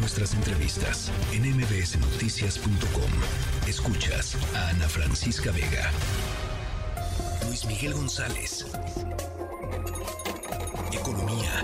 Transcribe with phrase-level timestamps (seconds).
[0.00, 3.68] nuestras entrevistas en mbsnoticias.com.
[3.68, 5.90] Escuchas a Ana Francisca Vega.
[7.46, 8.66] Luis Miguel González.
[10.92, 11.62] Economía.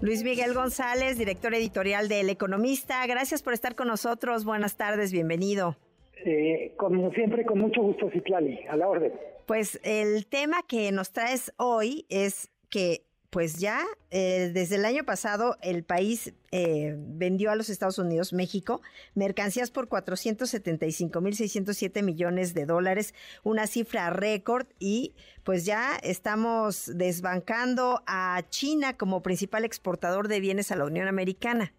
[0.00, 3.04] Luis Miguel González, director editorial de El Economista.
[3.06, 4.44] Gracias por estar con nosotros.
[4.44, 5.76] Buenas tardes, bienvenido.
[6.24, 9.12] Eh, como siempre, con mucho gusto, Citlali, a la orden.
[9.46, 13.04] Pues el tema que nos traes hoy es que
[13.34, 18.32] pues ya eh, desde el año pasado el país eh, vendió a los Estados Unidos,
[18.32, 18.80] México,
[19.14, 23.12] mercancías por 475.607 millones de dólares,
[23.42, 30.70] una cifra récord y pues ya estamos desbancando a China como principal exportador de bienes
[30.70, 31.72] a la Unión Americana.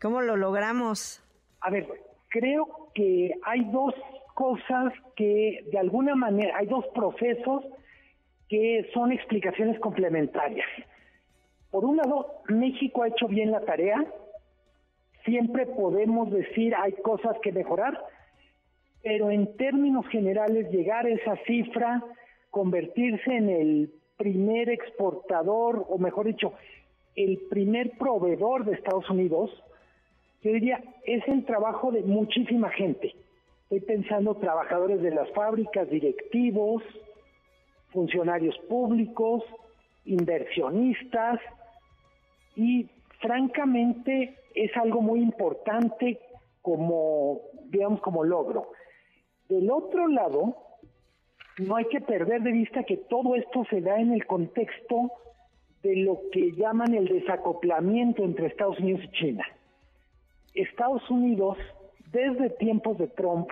[0.00, 1.22] ¿Cómo lo logramos?
[1.60, 1.86] A ver,
[2.28, 3.94] creo que hay dos
[4.34, 7.64] cosas que de alguna manera, hay dos procesos
[8.48, 10.66] que son explicaciones complementarias.
[11.70, 14.06] Por un lado, México ha hecho bien la tarea,
[15.24, 18.02] siempre podemos decir hay cosas que mejorar,
[19.02, 22.02] pero en términos generales llegar a esa cifra,
[22.50, 26.52] convertirse en el primer exportador, o mejor dicho,
[27.14, 29.50] el primer proveedor de Estados Unidos,
[30.42, 33.14] yo diría, es el trabajo de muchísima gente.
[33.62, 36.82] Estoy pensando trabajadores de las fábricas, directivos,
[37.90, 39.42] funcionarios públicos,
[40.04, 41.40] inversionistas
[42.56, 42.88] y
[43.20, 46.18] francamente es algo muy importante
[46.62, 48.72] como, digamos, como logro.
[49.48, 50.56] Del otro lado,
[51.58, 55.12] no hay que perder de vista que todo esto se da en el contexto
[55.82, 59.44] de lo que llaman el desacoplamiento entre Estados Unidos y China.
[60.62, 61.56] Estados Unidos,
[62.12, 63.48] desde tiempos de Trump,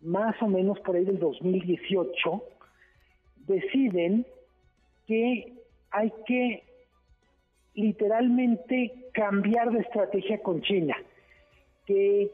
[0.00, 2.42] más o menos por ahí del 2018,
[3.46, 4.26] deciden
[5.06, 5.52] que
[5.90, 6.62] hay que
[7.74, 10.96] literalmente cambiar de estrategia con China,
[11.86, 12.30] que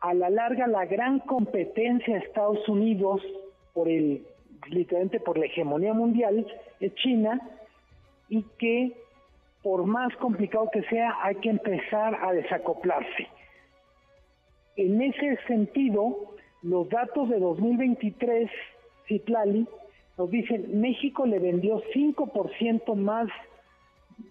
[0.00, 3.22] a la larga la gran competencia de Estados Unidos
[3.72, 4.24] por el
[4.68, 6.46] literalmente por la hegemonía mundial
[6.80, 7.40] es China
[8.28, 8.92] y que
[9.62, 13.28] por más complicado que sea hay que empezar a desacoplarse.
[14.76, 18.50] En ese sentido, los datos de 2023,
[19.06, 19.66] Citlali,
[20.16, 23.28] nos dicen, México le vendió 5% más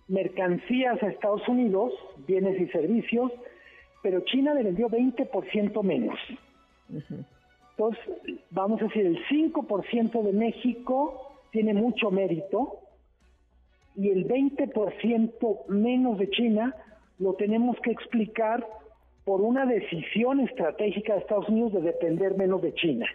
[0.08, 1.94] mercancías a Estados Unidos,
[2.28, 3.32] bienes y servicios,
[4.02, 6.20] pero China le vendió 20% menos.
[7.72, 8.04] Entonces,
[8.52, 12.80] vamos a decir, el 5% de México tiene mucho mérito
[14.00, 16.74] y el 20% menos de China
[17.18, 18.66] lo tenemos que explicar
[19.26, 23.06] por una decisión estratégica de Estados Unidos de depender menos de China.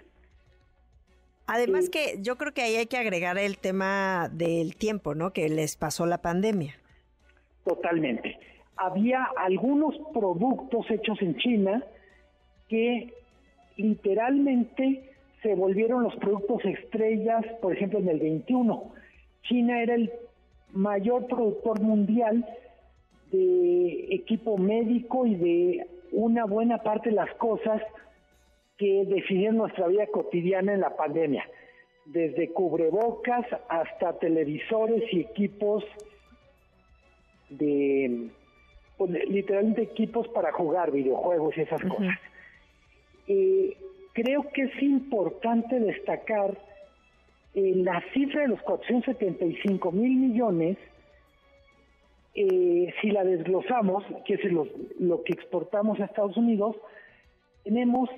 [1.47, 5.33] Además que yo creo que ahí hay que agregar el tema del tiempo, ¿no?
[5.33, 6.75] Que les pasó la pandemia.
[7.65, 8.39] Totalmente.
[8.77, 11.83] Había algunos productos hechos en China
[12.69, 13.15] que
[13.79, 18.93] literalmente se volvieron los productos estrellas, por ejemplo, en el 21.
[19.43, 20.11] China era el
[20.75, 22.45] mayor productor mundial
[23.31, 27.81] de equipo médico y de una buena parte de las cosas
[28.77, 31.49] que definen nuestra vida cotidiana en la pandemia,
[32.07, 35.85] desde cubrebocas hasta televisores y equipos
[37.51, 38.31] de,
[38.99, 42.19] pues, literalmente equipos para jugar videojuegos y esas cosas.
[43.29, 43.77] Eh,
[44.13, 46.57] creo que es importante destacar
[47.55, 50.77] la cifra de los 475 mil millones,
[52.35, 54.67] eh, si la desglosamos, que es lo,
[54.99, 56.77] lo que exportamos a Estados Unidos,
[57.63, 58.11] tenemos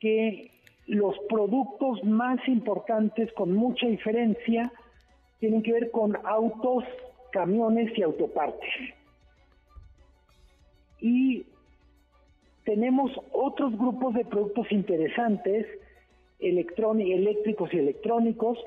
[0.00, 0.50] que
[0.86, 4.72] los productos más importantes con mucha diferencia
[5.40, 6.84] tienen que ver con autos,
[7.32, 8.70] camiones y autopartes.
[11.00, 11.44] Y
[12.64, 15.66] tenemos otros grupos de productos interesantes,
[16.38, 18.58] eléctricos y electrónicos.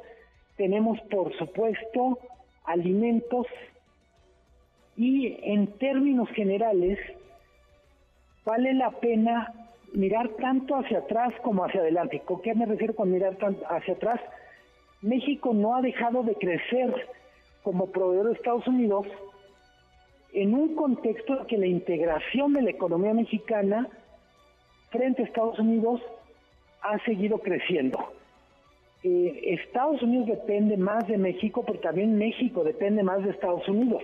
[0.56, 2.20] Tenemos, por supuesto,
[2.66, 3.48] alimentos.
[4.96, 6.98] Y en términos generales,
[8.46, 9.54] vale la pena
[9.94, 12.22] mirar tanto hacia atrás como hacia adelante.
[12.26, 13.38] ¿Con qué me refiero con mirar
[13.70, 14.20] hacia atrás?
[15.02, 16.94] México no ha dejado de crecer
[17.64, 19.06] como proveedor de Estados Unidos
[20.34, 23.88] en un contexto en que la integración de la economía mexicana
[24.90, 26.02] frente a Estados Unidos
[26.90, 28.14] ha seguido creciendo.
[29.04, 34.04] Eh, Estados Unidos depende más de México, pero también México depende más de Estados Unidos.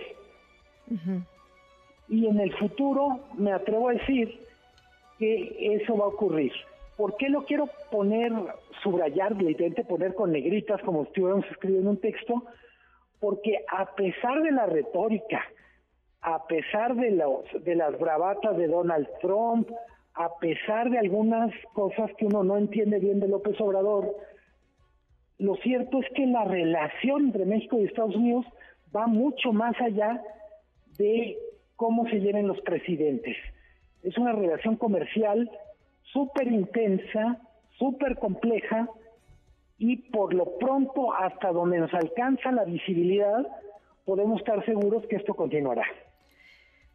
[2.08, 4.38] Y en el futuro, me atrevo a decir,
[5.18, 6.52] que eso va a ocurrir.
[6.96, 8.32] ¿Por qué lo quiero poner
[8.82, 12.44] subrayar, literalmente poner con negritas como si estuviéramos escribiendo un texto,
[13.18, 15.42] porque a pesar de la retórica,
[16.20, 19.70] a pesar de, los, de las bravatas de Donald Trump,
[20.14, 24.16] a pesar de algunas cosas que uno no entiende bien de López Obrador,
[25.38, 28.46] lo cierto es que la relación entre México y Estados Unidos
[28.94, 30.22] va mucho más allá
[30.96, 31.36] de
[31.74, 33.36] cómo se lleven los presidentes.
[34.02, 35.50] Es una relación comercial
[36.12, 37.40] súper intensa,
[37.78, 38.88] súper compleja
[39.78, 43.44] y por lo pronto hasta donde nos alcanza la visibilidad
[44.04, 45.84] podemos estar seguros que esto continuará.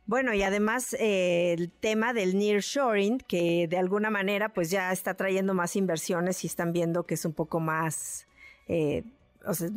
[0.09, 5.13] Bueno, y además eh, el tema del nearshoring, que de alguna manera pues ya está
[5.13, 8.27] trayendo más inversiones y están viendo que es un poco más,
[8.67, 9.03] eh,
[9.45, 9.69] o sea,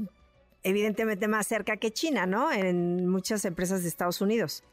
[0.63, 2.51] evidentemente más cerca que China, ¿no?
[2.51, 4.65] En muchas empresas de Estados Unidos.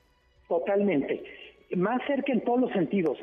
[0.47, 1.25] Totalmente.
[1.75, 3.17] Más cerca en todos los sentidos,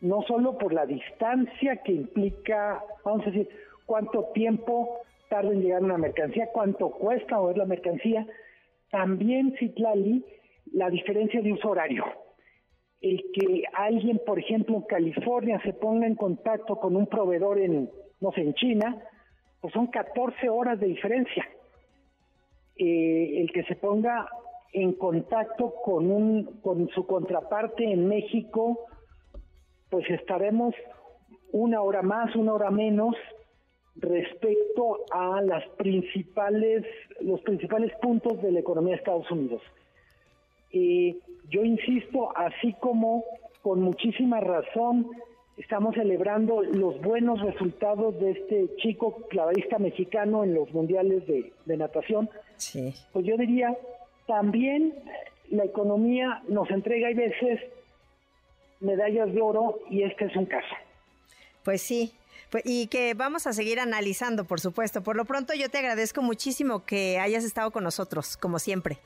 [0.00, 3.48] no solo por la distancia que implica, vamos a decir,
[3.86, 8.26] cuánto tiempo tarda en llegar una mercancía, cuánto cuesta mover la mercancía,
[8.90, 10.24] también Citlali
[10.76, 12.04] la diferencia de uso horario.
[13.00, 17.90] El que alguien, por ejemplo, en California se ponga en contacto con un proveedor en,
[18.20, 19.02] no sé, en China,
[19.62, 21.48] pues son 14 horas de diferencia.
[22.76, 24.28] Eh, el que se ponga
[24.74, 28.86] en contacto con, un, con su contraparte en México,
[29.88, 30.74] pues estaremos
[31.52, 33.16] una hora más, una hora menos
[33.94, 36.84] respecto a las principales,
[37.22, 39.62] los principales puntos de la economía de Estados Unidos.
[40.72, 41.16] Eh,
[41.48, 43.24] yo insisto, así como
[43.62, 45.10] con muchísima razón
[45.56, 52.28] estamos celebrando los buenos resultados de este chico clavadista mexicano en los mundiales de, natación,
[52.56, 52.94] sí.
[53.12, 53.76] pues yo diría,
[54.26, 54.94] también
[55.50, 57.60] la economía nos entrega a veces
[58.80, 60.74] medallas de oro y este es un caso.
[61.64, 62.12] Pues sí,
[62.50, 65.02] pues, y que vamos a seguir analizando, por supuesto.
[65.02, 68.98] Por lo pronto yo te agradezco muchísimo que hayas estado con nosotros, como siempre.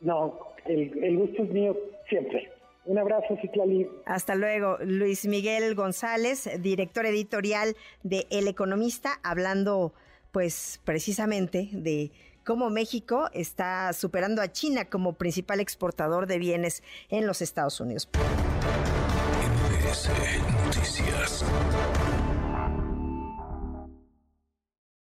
[0.00, 1.76] No, el, gusto es mío
[2.08, 2.50] siempre.
[2.84, 3.88] Un abrazo, Citlali.
[4.06, 4.78] Hasta luego.
[4.80, 9.92] Luis Miguel González, director editorial de El Economista, hablando
[10.32, 12.10] pues precisamente de
[12.44, 18.08] cómo México está superando a China como principal exportador de bienes en los Estados Unidos.
[20.64, 21.44] Noticias.